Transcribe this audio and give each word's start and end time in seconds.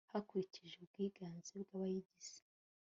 hakurikijwe 0.13 0.79
ubwiganze 0.83 1.49
bw 1.63 1.71
abayigize 1.75 2.39